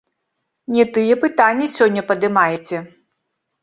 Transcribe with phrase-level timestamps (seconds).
[0.77, 2.77] Не тыя пытанні сёння падымаеце.